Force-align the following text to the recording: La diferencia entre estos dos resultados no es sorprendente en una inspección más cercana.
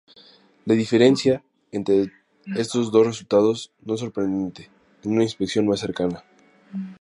La 0.65 0.73
diferencia 0.73 1.43
entre 1.71 2.11
estos 2.55 2.91
dos 2.91 3.05
resultados 3.05 3.71
no 3.85 3.93
es 3.93 3.99
sorprendente 3.99 4.71
en 5.03 5.11
una 5.11 5.21
inspección 5.21 5.67
más 5.67 5.79
cercana. 5.79 6.23